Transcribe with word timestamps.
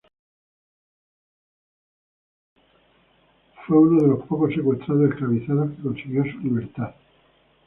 Fue 3.67 3.77
uno 3.77 4.01
de 4.01 4.07
los 4.07 4.25
pocos 4.25 4.51
secuestrados 4.51 5.11
esclavizados 5.11 5.69
que 5.77 5.83
consiguió 5.83 6.23
su 6.23 6.39
libertad. 6.39 6.95